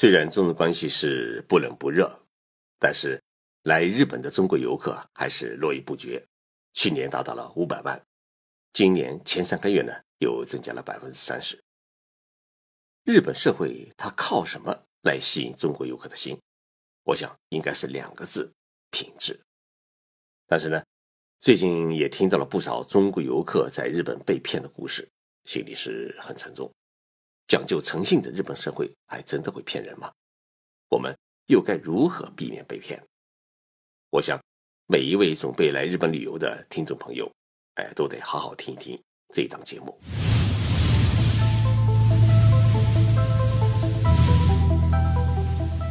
[0.00, 2.10] 虽然中日关系是不冷不热，
[2.78, 3.22] 但是
[3.64, 6.26] 来日本的中国游客还是络绎不绝，
[6.72, 8.02] 去年达到了五百万，
[8.72, 11.62] 今年前三个月呢又增加了百分之三十。
[13.04, 16.40] 日本社会它靠什么来吸引中国游客的心？
[17.04, 18.50] 我想应该是两个字：
[18.90, 19.38] 品质。
[20.46, 20.82] 但是呢，
[21.40, 25.06] 最近也听到了不少中国游客在日本被骗的故事，
[25.44, 26.72] 心里是很沉重。
[27.50, 30.08] 讲究诚信的日本社会，还真的会骗人吗？
[30.88, 31.12] 我们
[31.46, 33.02] 又该如何避免被骗？
[34.10, 34.38] 我想，
[34.86, 37.28] 每一位准备来日本旅游的听众朋友，
[37.74, 39.02] 哎，都得好好听一听
[39.34, 39.98] 这档节目。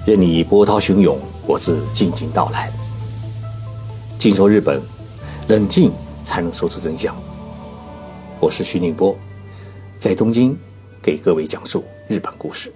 [0.07, 2.71] 任你波涛汹涌，我自静静到来。
[4.17, 4.81] 静说日本，
[5.49, 5.91] 冷静
[6.23, 7.13] 才能说出真相。
[8.39, 9.13] 我是徐宁波，
[9.97, 10.57] 在东京。
[11.01, 12.73] 给各位讲述日本故事。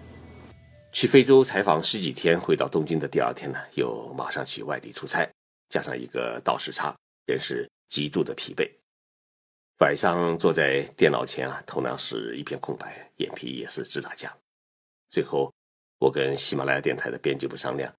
[0.94, 5.30] 去非洲采访十几天，回到东京的第二天呢，又马上去外地出差，
[5.70, 8.70] 加上一个倒时差，人是极度的疲惫。
[9.80, 14.34] 晚上坐在电脑前啊，头脑是一片空白，眼皮也是直打架。
[15.10, 15.54] 最后，
[16.00, 17.94] 我跟喜马拉雅电台的编辑部商量，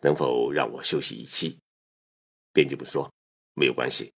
[0.00, 1.56] 能否让我休息一期。
[2.52, 3.08] 编辑部说
[3.54, 4.12] 没有关系，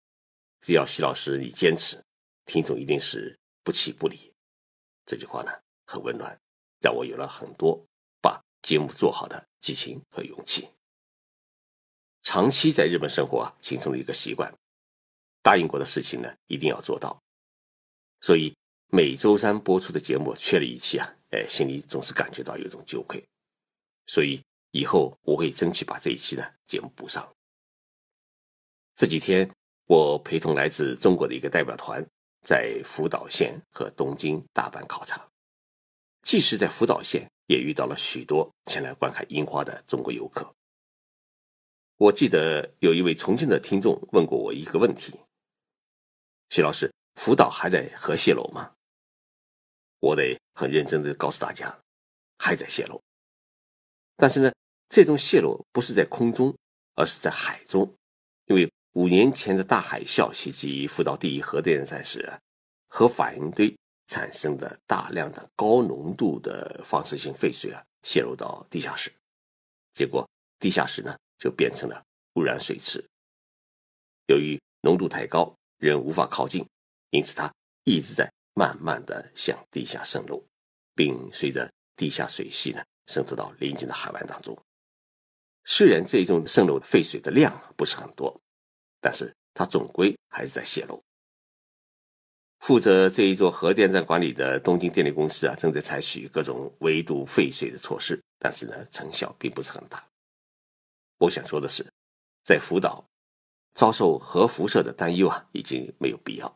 [0.62, 2.02] 只要徐老师你坚持，
[2.46, 4.29] 听众一定是不弃不离。
[5.10, 5.50] 这句话呢
[5.86, 6.40] 很温暖，
[6.78, 7.84] 让我有了很多
[8.22, 10.68] 把节目做好的激情和勇气。
[12.22, 14.54] 长期在日本生活啊，形成了一个习惯，
[15.42, 17.20] 答应过的事情呢一定要做到。
[18.20, 18.54] 所以
[18.86, 23.20] 每周三播出的节目缺了一期啊，哎，心里总是感觉到有种羞愧。
[24.06, 27.28] 所以以后我会争取把这一期的节目补上。
[28.94, 29.50] 这几天
[29.86, 32.08] 我陪同来自中国的一个代表团。
[32.42, 35.28] 在福岛县和东京、大阪考察，
[36.22, 40.50] 即使在福岛县，也遇到了许多前来观看樱花的中国游客。
[41.96, 45.20] 我记得有一位重庆的听众问过我一个问题
[46.48, 48.72] ：“徐老师，福岛还在核泄漏吗？”
[50.00, 51.78] 我得很认真的告诉大家，
[52.38, 53.02] 还在泄漏。
[54.16, 54.50] 但是呢，
[54.88, 56.56] 这种泄漏不是在空中，
[56.94, 57.94] 而是在海中，
[58.46, 58.70] 因为。
[58.94, 62.28] 五年前的大海啸袭击福岛第一核电站时，
[62.88, 63.72] 核反应堆
[64.08, 69.12] 产生的大量的高浓度的放射性废水啊，泄露到地下室，
[69.92, 70.28] 结果
[70.58, 72.02] 地下室呢就变成了
[72.34, 73.04] 污染水池。
[74.26, 76.66] 由于浓度太高，人无法靠近，
[77.10, 77.48] 因此它
[77.84, 80.44] 一直在慢慢的向地下渗漏，
[80.96, 84.58] 并随着地下水系呢渗透到邻近的海湾当中。
[85.64, 88.36] 虽然这种渗漏的废水的量不是很多。
[89.00, 91.02] 但是它总归还是在泄露。
[92.60, 100.04] 负责这一座核电站管理的东京电力公司啊，正在采取各种围堵废水的措施，但是呢，成效并不是很大。
[101.16, 101.86] 我想说的是，
[102.44, 103.02] 在福岛
[103.72, 106.54] 遭受核辐射的担忧啊，已经没有必要，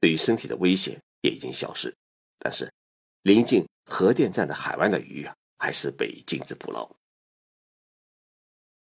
[0.00, 1.94] 对于身体的危险也已经消失。
[2.38, 2.72] 但是，
[3.22, 6.90] 临近核电站的海湾的鱼啊，还是被禁止捕捞。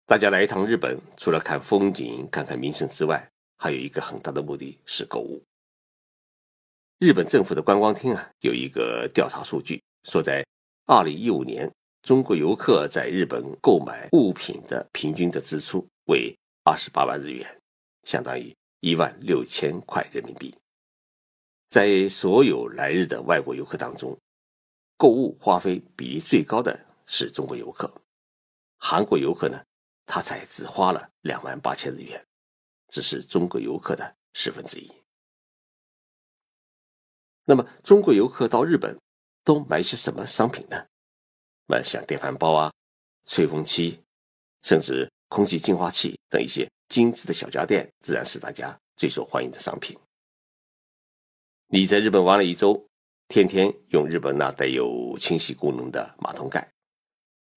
[0.09, 5.45] 大家来一趟日本，除了看风景、看看名胜之外，还有一个很大的目的是购物。
[6.99, 10.43] 日本政府的观光厅啊，有一个调查数据，说在
[10.87, 11.71] 二零一五年，
[12.01, 17.61] 中国游客在日本购买物品的平均的支出为二十八万日元，
[18.05, 20.57] 相当于一万六千块人民币。
[21.69, 24.19] 在所有来日的外国游客当中，
[24.97, 27.93] 购物花费比例最高的是中国游客，
[28.79, 29.63] 韩国游客呢？
[30.11, 32.27] 他才只花了两万八千日元，
[32.89, 34.91] 只是中国游客的十分之一。
[37.45, 38.99] 那么，中国游客到日本
[39.45, 40.87] 都买些什么商品呢？
[41.67, 42.73] 那像电饭煲啊、
[43.27, 44.03] 吹风机，
[44.63, 49.95] 甚至空气净化器等一些精致的小家电，自然是大家最受欢迎的商品。
[51.67, 52.89] 你在日本玩了一周，
[53.29, 56.73] 天天用日本那带有清洗功能的马桶盖，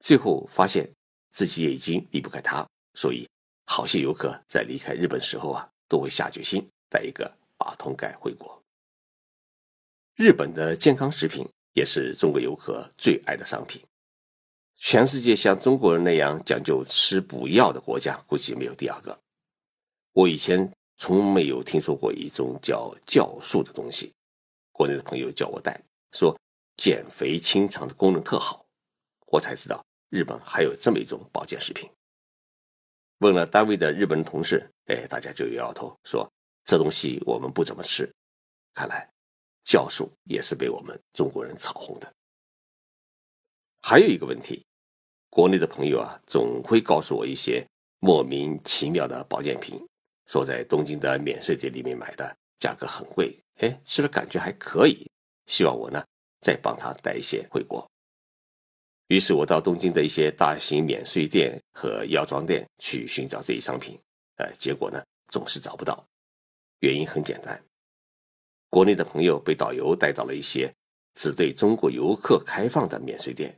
[0.01, 0.93] 最后发现。
[1.31, 3.27] 自己也已经离不开它，所以
[3.65, 8.61] 好些游客在离开日本时候啊，都会下决心带一个马桶盖回国。
[10.15, 13.81] 日本的健康食品也是中国游客最爱的商品。
[14.75, 19.17] 全世界像中国人那样讲究吃补药的国家，估计没有第二个。
[20.11, 24.11] 我以前从没有听说过一种叫酵素的东西，
[24.71, 25.81] 国内的朋友叫我带，
[26.11, 26.35] 说
[26.77, 28.65] 减肥清肠的功能特好，
[29.27, 29.83] 我才知道。
[30.11, 31.89] 日本还有这么一种保健食品。
[33.19, 36.29] 问了单位的日本同事，哎，大家就摇摇头说
[36.65, 38.11] 这东西我们不怎么吃。
[38.73, 39.09] 看来
[39.65, 42.13] 酵素也是被我们中国人炒红的。
[43.81, 44.65] 还有一个问题，
[45.29, 47.65] 国内的朋友啊，总会告诉我一些
[47.99, 49.79] 莫名其妙的保健品，
[50.27, 55.09] 说在东京的免税店里面买的价格很贵，哎，吃了感觉还可以，
[55.45, 56.03] 希望我呢
[56.41, 57.90] 再帮他带一些回国。
[59.11, 63.99] 于是我到东京的一些大型免税店和药妆店去寻找这一商品，
[64.37, 66.01] 呃，结果呢总是找不到。
[66.79, 67.61] 原因很简单，
[68.69, 70.73] 国内的朋友被导游带到了一些
[71.15, 73.53] 只对中国游客开放的免税店，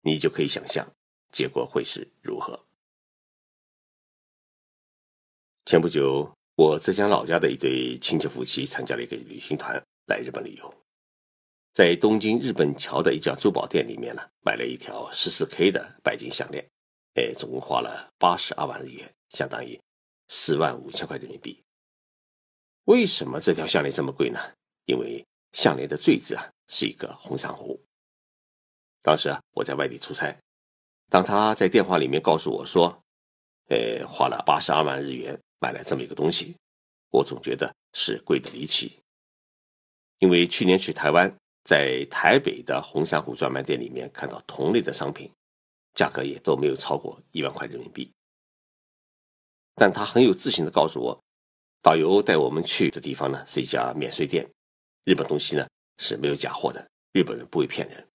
[0.00, 0.84] 你就可以想象
[1.30, 2.58] 结果会是如何。
[5.66, 10.74] 前不久，我浙江老家的一对亲戚夫妻参加了一个旅行团来日本旅游。
[11.78, 16.68] 在东京日本桥的一家珠宝店里面呢，买了一条十四 K 的白金项链，
[17.14, 19.80] 哎，总共花了八十二万日元，相当于
[20.26, 21.62] 四万五千块人民币。
[22.86, 24.40] 为什么这条项链这么贵呢？
[24.86, 27.80] 因为项链的坠子啊是一个红珊瑚。
[29.00, 30.36] 当时啊我在外地出差，
[31.08, 33.00] 当他在电话里面告诉我说，
[33.68, 36.56] 呃，花了八十二万日元买了这么一个东西，
[37.10, 38.98] 我总觉得是贵的离奇。
[40.18, 41.32] 因为去年去台湾。
[41.68, 45.30] 在台北的红珊瑚专卖店里面看到同类的商品，
[45.92, 48.10] 价格也都没有超过一万块人民币。
[49.74, 51.22] 但他很有自信的告诉我，
[51.82, 54.48] 导游带我们去的地方呢是一家免税店，
[55.04, 55.68] 日本东西呢
[55.98, 58.08] 是没有假货的，日本人不会骗人。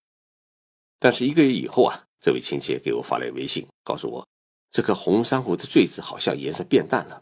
[0.98, 4.28] 但是一个月以后啊，这位亲戚给我发来微信，告诉我
[4.72, 7.22] 这颗红珊瑚的坠子好像颜色变淡了。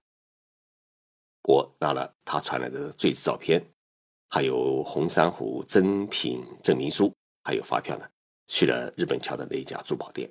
[1.44, 3.62] 我拿了他传来的坠子照片。
[4.34, 7.14] 还有红珊瑚真品证明书，
[7.44, 8.10] 还有发票呢。
[8.48, 10.30] 去了日本桥的那一家珠宝店，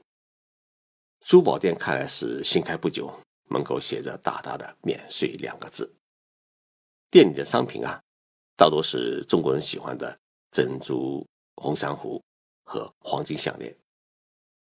[1.20, 3.12] 珠宝店看来是新开不久，
[3.50, 5.91] 门口写着大大的“免税”两个字。
[7.11, 8.02] 店里的商品啊，
[8.56, 10.19] 大多是中国人喜欢的
[10.50, 11.26] 珍珠、
[11.56, 12.23] 红珊瑚
[12.64, 13.75] 和黄金项链。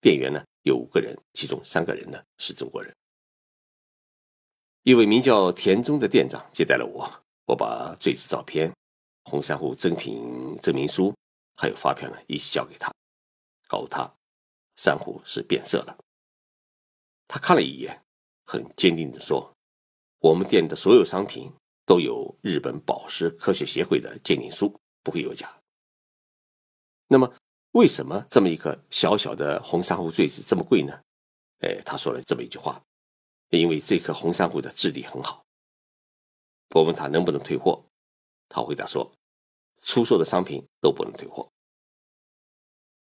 [0.00, 2.92] 店员呢有五个人，其中三个人呢是中国人。
[4.82, 7.08] 一位名叫田中的店长接待了我，
[7.46, 8.72] 我把坠子照片。
[9.24, 11.14] 红珊瑚真品证明书
[11.56, 12.92] 还有发票呢，一起交给他，
[13.68, 14.12] 告诉他
[14.76, 15.96] 珊瑚是变色了。
[17.26, 18.02] 他看了一眼，
[18.44, 19.50] 很坚定地说
[20.20, 21.50] ：“我们店的所有商品
[21.86, 25.50] 都有日本宝石科学协会的鉴定书，不会有假。”
[27.08, 27.32] 那么，
[27.72, 30.92] 为什么这么一颗小小的红珊瑚坠子这么贵呢？
[31.60, 32.82] 哎，他说了这么一句话
[33.50, 35.44] ：“因为这颗红珊瑚的质地很好。”
[36.74, 37.84] 我问他能不能退货。
[38.54, 39.10] 他回答说
[39.82, 41.50] ：“出售的商品都不能退货。”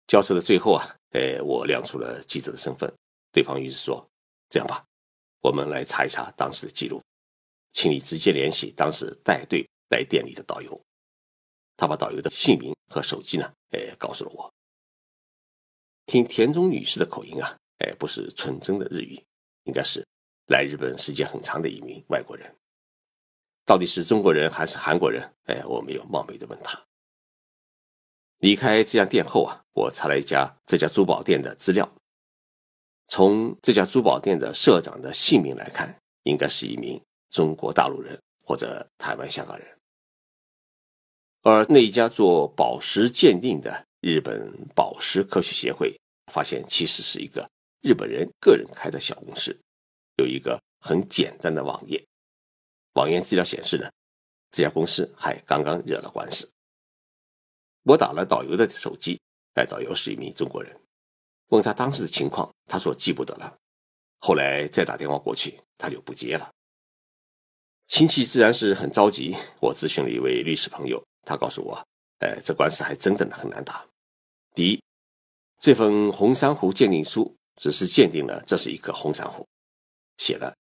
[0.08, 2.92] 交涉的最后啊，哎，我亮出了记者的身份。
[3.30, 4.04] 对方于是说
[4.50, 4.84] ：“这样吧，
[5.40, 7.00] 我们来查一查当时的记录，
[7.72, 10.80] 请你直接联系当时带队来店里的导游。”
[11.76, 14.52] 他把导游的姓名和手机呢，哎，告诉了我。
[16.06, 19.22] 听田中女士的口音啊，哎，不是纯正的日语，
[19.64, 20.04] 应该是
[20.48, 22.52] 来日本时间很长的一名外国人。
[23.68, 25.30] 到底是中国人还是韩国人？
[25.44, 26.82] 哎，我没有冒昧的问他。
[28.38, 31.86] 离开这家店后啊，我查了一家这家珠宝店的资料。
[33.08, 36.98] 从这家珠宝店的社长的姓名来看，应该是一名
[37.28, 39.68] 中国大陆人或者台湾香港人。
[41.42, 45.94] 而那一家做宝石鉴定的日本宝石科学协会，
[46.32, 47.46] 发现其实是一个
[47.82, 49.54] 日本人个人开的小公司，
[50.16, 52.02] 有一个很简单的网页。
[52.98, 53.88] 网页资料显示呢，
[54.50, 56.50] 这家公司还刚刚惹了官司。
[57.84, 59.20] 我打了导游的手机，
[59.54, 60.76] 哎导游是一名中国人，
[61.50, 63.56] 问他当时的情况，他说记不得了。
[64.18, 66.50] 后来再打电话过去，他就不接了。
[67.86, 71.80] 亲戚自然是很着急，我咨询了一位律师朋友，他告诉我，
[72.18, 73.86] 哎，这官司还真的很难打。
[74.56, 74.82] 第一，
[75.60, 79.46] 这份红珊瑚鉴定书只是鉴定了这是一颗红珊瑚，
[80.16, 80.52] 写了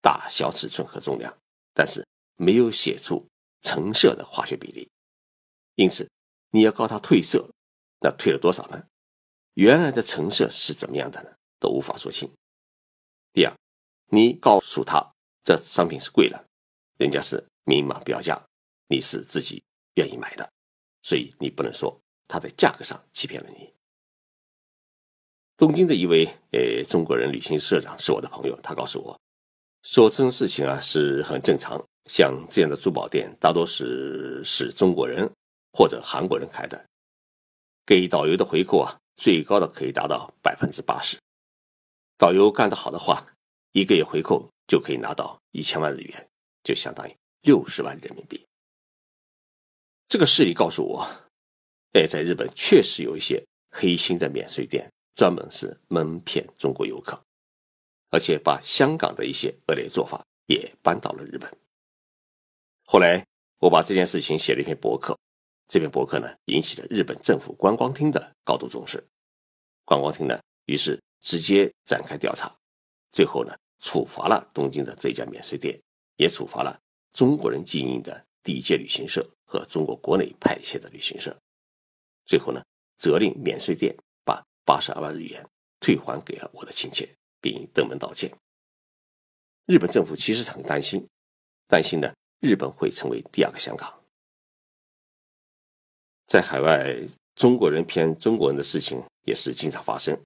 [0.00, 1.36] 大小尺寸和重量。
[1.74, 3.26] 但是没有写出
[3.62, 4.90] 成色的化学比例，
[5.74, 6.10] 因此
[6.50, 7.50] 你要告他褪色，
[8.00, 8.86] 那褪了多少呢？
[9.54, 11.30] 原来的成色是怎么样的呢？
[11.58, 12.30] 都无法说清。
[13.32, 13.54] 第二，
[14.08, 15.14] 你告诉他
[15.44, 16.44] 这商品是贵了，
[16.98, 18.42] 人家是明码标价，
[18.88, 19.62] 你是自己
[19.94, 20.50] 愿意买的，
[21.02, 23.72] 所以你不能说他在价格上欺骗了你。
[25.56, 29.20] 东京的一位呃中国人旅行社长是我的朋友，他告诉我。
[29.82, 35.30] 说这种事情啊是很正常，像这样的珠宝店大多是是中国人
[35.72, 36.84] 或者韩国人开的，
[37.84, 41.18] 给导游的回扣啊最高的可以达到百分之八十，
[42.16, 43.26] 导游干得好的话，
[43.72, 46.28] 一个月回扣就可以拿到一千万日元，
[46.62, 48.44] 就相当于六十万人民币。
[50.08, 51.08] 这个事例告诉我，
[51.94, 57.20] 哎，在日本确实有一些黑心的免税店，专门是蒙骗中国游客，
[58.12, 61.50] 而且把香港的一些恶劣做法也搬到了日本。
[62.84, 63.26] 后来
[63.58, 65.18] 我把这件事情写了一篇博客，
[65.66, 69.02] 这篇博客呢引起了日本政府观光厅的高度重视，
[69.84, 72.54] 观光厅呢于是直接展开调查，
[73.10, 75.80] 最后呢处罚了东京的这家免税店，
[76.16, 76.78] 也处罚了
[77.12, 81.36] 中国人经营的第一届旅行社和中国国内派遣的旅行社，
[82.24, 82.62] 最后呢。
[82.98, 83.92] 责令免税店
[84.24, 85.44] 把八十二万日元
[85.80, 87.08] 退还给了我的亲戚，
[87.42, 88.32] 并登门道歉。
[89.66, 91.06] 日本政府其实很担心，
[91.68, 93.92] 担心呢日本会成为第二个香港。
[96.26, 96.96] 在海外，
[97.34, 100.18] 中国人骗中国人的事情也是经常发生，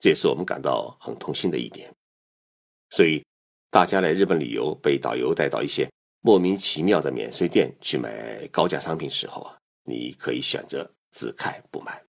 [0.00, 1.94] 这也是我们感到很痛心的一点。
[2.88, 3.24] 所以，
[3.70, 5.88] 大家来日本旅游，被导游带到一些
[6.22, 10.90] 莫名其妙的免税店去买高价商品时候啊，你可以选择。
[11.12, 12.00] 自看不买，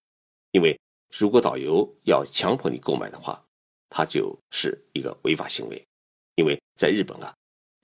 [0.51, 3.43] 因为如果导游要强迫你购买的话，
[3.91, 5.85] 它就是一个违法行为。
[6.35, 7.31] 因为在日本啊，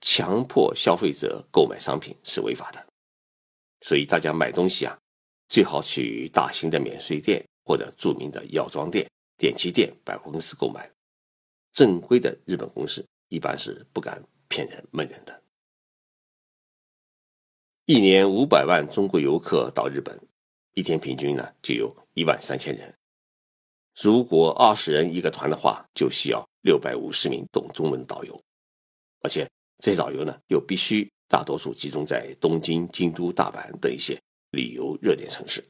[0.00, 2.84] 强迫消费者购买商品是违法的。
[3.82, 4.98] 所以大家买东西啊，
[5.48, 10.90] 最好去大型的免税店或者著名的药妆店、电器店、百货公司购买。
[11.72, 15.42] 正规的日本公司一般是不敢骗人蒙人的。
[17.84, 20.18] 一年五百万中国游客到日本。
[20.74, 22.97] 一天平均呢就有一万三千人，
[24.00, 28.40] 如果二十人一个团的话，就需要六百五十名懂中文导游，
[29.22, 34.16] 而且这些导游呢又必须大多数集中在东京、京都、大阪等一些
[34.52, 35.64] 旅游热点城市。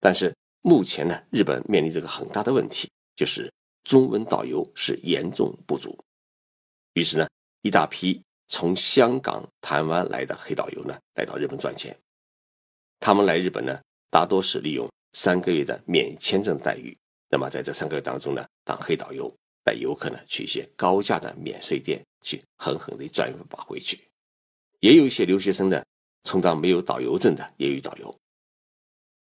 [0.00, 3.52] 但是目前呢，日本面临这个很大的问题，就是
[3.84, 5.96] 中文导游是严重不足。
[6.94, 7.28] 于是呢，
[7.62, 11.96] 一大批从香港、台湾来的黑导游呢，来到日本赚钱。
[12.98, 16.94] 他们来日本呢，大多是利用三个月的免签证待遇。
[17.30, 23.98] 那么在这三个月当中呢，当黑导游带游客呢去一些高价的免税店去狠狠地赚一把回去。
[24.80, 25.82] 也有一些留学生呢，
[26.24, 28.14] 充当没有导游证的业余导游。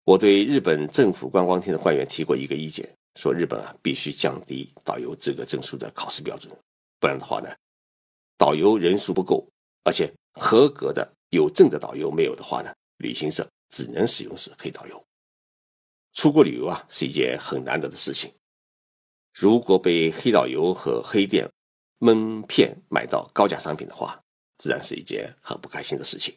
[0.06, 2.88] 我对日本政府观光厅的官员提过一个意见，
[3.20, 6.52] 说日本啊必须降低导游资格证书的考试标准，
[7.00, 7.50] 不然的话呢，
[8.38, 9.46] 导游人数不够，
[9.84, 13.46] 而且合格的有证的导游没有的话呢，旅行社。
[13.72, 15.09] 只能使用是黑导游。
[16.20, 18.30] 出国旅游啊，是一件很难得的事情。
[19.34, 21.50] 如果被黑导游和黑店
[22.00, 24.22] 蒙骗买到高价商品的话，
[24.58, 26.36] 自然是一件很不开心的事情。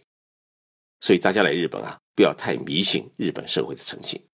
[1.01, 4.25] 所以大家来日本啊，不要太迷信日本社会的诚信，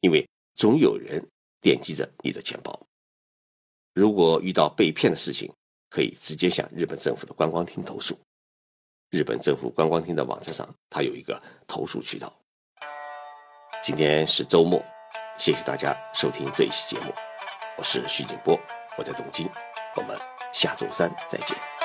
[0.00, 1.22] 因为总有人
[1.60, 2.86] 惦记着你的钱包。
[3.92, 5.52] 如果遇到被骗的事情，
[5.90, 8.18] 可以直接向日本政府的观光厅投诉。
[9.10, 12.34] 日本政府观光厅的网站上，它有一个投诉渠道。
[13.86, 14.84] 今天是周末，
[15.38, 17.14] 谢谢大家收听这一期节目，
[17.76, 18.58] 我是徐景波，
[18.96, 19.48] 我在东京，
[19.94, 20.18] 我们
[20.52, 21.75] 下周三再见。